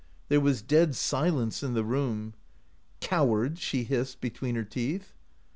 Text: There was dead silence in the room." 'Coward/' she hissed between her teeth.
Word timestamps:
There 0.29 0.39
was 0.41 0.63
dead 0.63 0.95
silence 0.95 1.61
in 1.61 1.75
the 1.75 1.83
room." 1.83 2.33
'Coward/' 3.01 3.59
she 3.59 3.83
hissed 3.83 4.19
between 4.19 4.55
her 4.55 4.63
teeth. 4.63 5.13